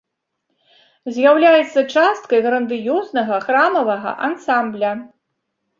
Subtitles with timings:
[1.17, 4.91] З'яўляецца часткай грандыёзнага храмавага ансамбля.